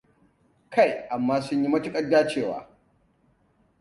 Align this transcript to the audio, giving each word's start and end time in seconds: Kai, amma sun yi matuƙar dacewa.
Kai, 0.73 1.07
amma 1.09 1.41
sun 1.41 1.63
yi 1.63 1.69
matuƙar 1.69 2.09
dacewa. 2.09 2.69